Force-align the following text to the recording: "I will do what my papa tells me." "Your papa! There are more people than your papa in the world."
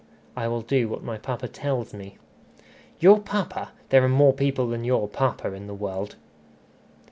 "I 0.35 0.47
will 0.47 0.61
do 0.63 0.89
what 0.89 1.03
my 1.03 1.19
papa 1.19 1.47
tells 1.47 1.93
me." 1.93 2.17
"Your 2.99 3.19
papa! 3.19 3.71
There 3.89 4.03
are 4.03 4.09
more 4.09 4.33
people 4.33 4.65
than 4.67 4.83
your 4.83 5.07
papa 5.07 5.53
in 5.53 5.67
the 5.67 5.75
world." 5.75 6.15